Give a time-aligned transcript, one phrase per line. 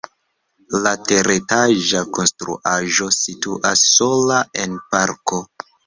[0.85, 5.47] La teretaĝa konstruaĵo situas sola en parko.